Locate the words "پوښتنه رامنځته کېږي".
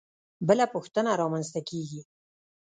0.73-2.01